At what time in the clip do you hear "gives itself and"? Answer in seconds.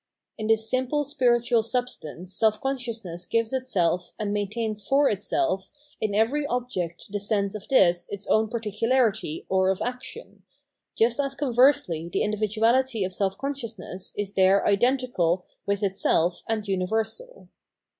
3.27-4.33